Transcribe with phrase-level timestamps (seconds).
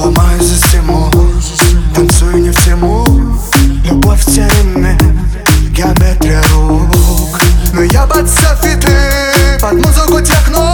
[0.00, 1.10] Ломаю за стену,
[1.94, 3.04] танцую не в тему.
[3.84, 4.96] Любовь в тереме,
[5.76, 7.38] геометрия рук
[7.74, 8.96] Ну я под софиты,
[9.60, 10.69] под музыку техно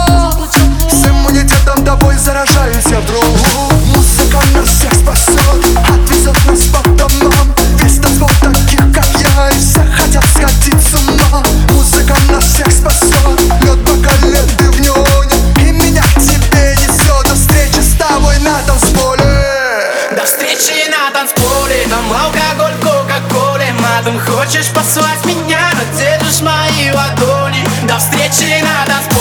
[21.89, 24.19] там алкоголь, кока-коле Матом.
[24.19, 25.83] Хочешь послать меня, но
[26.41, 27.63] мои ладони?
[27.87, 29.16] До встречи на доске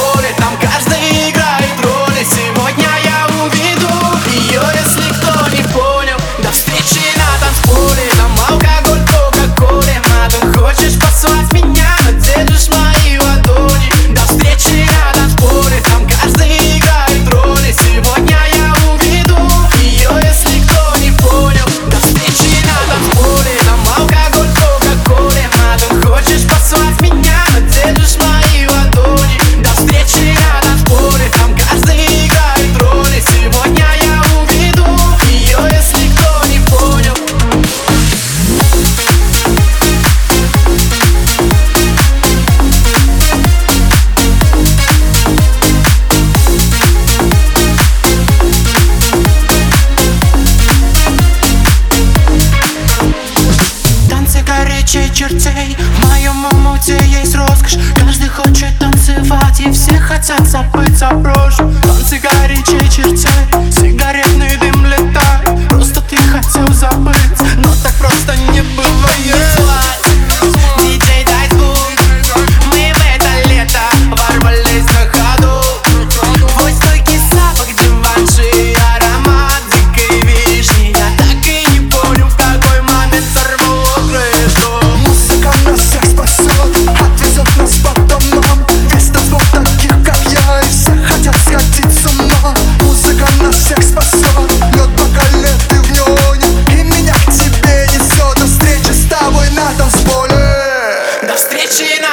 [55.17, 61.75] чертей В моем омуте есть роскошь Каждый хочет танцевать И все хотят забыть за прошлое
[61.81, 63.66] Танцы горячие чертей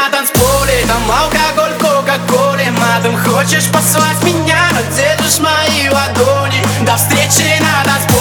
[0.09, 2.71] танцполе Там алкоголь в кока-коле.
[2.71, 8.12] Матом хочешь послать меня Но держишь мои ладони До встречи на танцполе.